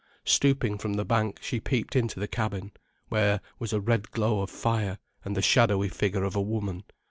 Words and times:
Stooping 0.25 0.79
from 0.79 0.93
the 0.93 1.05
bank, 1.05 1.37
she 1.43 1.59
peeped 1.59 1.95
into 1.95 2.19
the 2.19 2.27
cabin, 2.27 2.71
where 3.09 3.39
was 3.59 3.71
a 3.71 3.79
red 3.79 4.09
glow 4.09 4.41
of 4.41 4.49
fire 4.49 4.97
and 5.23 5.37
the 5.37 5.43
shadowy 5.43 5.89
figure 5.89 6.23
of 6.23 6.35
a 6.35 6.41
woman. 6.41 6.83